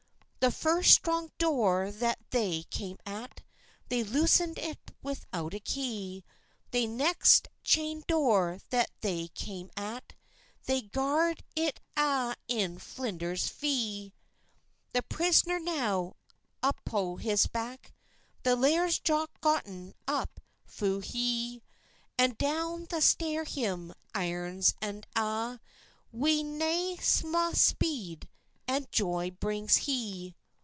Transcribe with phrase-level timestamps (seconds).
[0.43, 3.43] The first strong dore that they came at,
[3.89, 6.23] They loosed it without a key;
[6.71, 10.13] The next chaind dore that they cam at,
[10.65, 14.13] They gard it a' in flinders flee.
[14.93, 16.15] The prisner now,
[16.63, 17.93] upo his back,
[18.41, 21.61] The Laird's Jock's gotten up fu hie;
[22.17, 25.59] And down the stair him, irons and a',
[26.11, 28.27] Wi nae sma speed
[28.67, 30.33] and joy brings he.